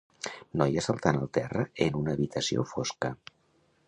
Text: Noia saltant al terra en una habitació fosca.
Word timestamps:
Noia 0.61 0.83
saltant 0.85 1.19
al 1.19 1.29
terra 1.37 1.65
en 1.87 1.99
una 2.01 2.15
habitació 2.17 2.65
fosca. 2.73 3.13